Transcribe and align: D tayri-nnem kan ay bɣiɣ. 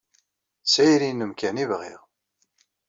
D 0.63 0.67
tayri-nnem 0.73 1.31
kan 1.39 1.59
ay 1.61 1.67
bɣiɣ. 1.71 2.01